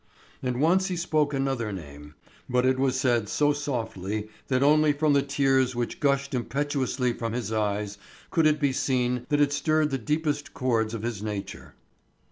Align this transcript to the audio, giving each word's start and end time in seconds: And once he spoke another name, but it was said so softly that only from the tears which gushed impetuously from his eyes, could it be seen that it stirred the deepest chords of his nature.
And 0.41 0.59
once 0.59 0.87
he 0.87 0.95
spoke 0.95 1.31
another 1.31 1.71
name, 1.71 2.15
but 2.49 2.65
it 2.65 2.79
was 2.79 2.99
said 2.99 3.29
so 3.29 3.53
softly 3.53 4.29
that 4.47 4.63
only 4.63 4.93
from 4.93 5.13
the 5.13 5.21
tears 5.21 5.75
which 5.75 5.99
gushed 5.99 6.33
impetuously 6.33 7.13
from 7.13 7.33
his 7.33 7.51
eyes, 7.51 7.99
could 8.31 8.47
it 8.47 8.59
be 8.59 8.73
seen 8.73 9.27
that 9.29 9.39
it 9.39 9.53
stirred 9.53 9.91
the 9.91 9.99
deepest 9.99 10.55
chords 10.55 10.95
of 10.95 11.03
his 11.03 11.21
nature. 11.21 11.75